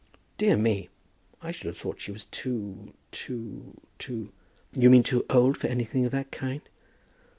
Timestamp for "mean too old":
4.89-5.57